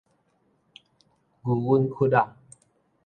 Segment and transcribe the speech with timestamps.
[1.43, 2.27] 牛隱窟仔